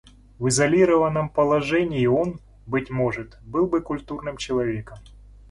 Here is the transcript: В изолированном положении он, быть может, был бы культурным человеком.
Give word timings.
В 0.39 0.47
изолированном 0.47 1.29
положении 1.29 2.07
он, 2.07 2.39
быть 2.65 2.89
может, 2.89 3.37
был 3.43 3.67
бы 3.67 3.81
культурным 3.81 4.35
человеком. 4.35 4.97